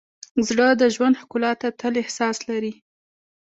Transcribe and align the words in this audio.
زړه 0.47 0.67
د 0.81 0.83
ژوند 0.95 1.19
ښکلا 1.21 1.51
ته 1.61 1.67
تل 1.79 1.93
احساس 2.03 2.37
لري. 2.49 2.73